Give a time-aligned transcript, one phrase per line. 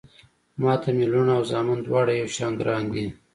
[0.61, 3.05] ما ته مې لوڼه او زامن دواړه يو شان ګران دي